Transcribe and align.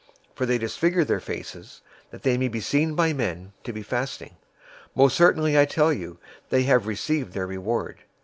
For 0.33 0.47
they 0.47 0.57
disfigure 0.57 1.05
their 1.05 1.19
faces, 1.19 1.81
that 2.09 2.23
they 2.23 2.35
may 2.35 2.47
be 2.47 2.59
seen 2.59 2.95
by 2.95 3.13
men 3.13 3.53
to 3.63 3.71
be 3.71 3.83
fasting. 3.83 4.35
Most 4.95 5.15
certainly 5.15 5.59
I 5.59 5.65
tell 5.65 5.93
you, 5.93 6.17
they 6.49 6.63
have 6.63 6.87
received 6.87 7.33
their 7.33 7.45
reward. 7.45 7.99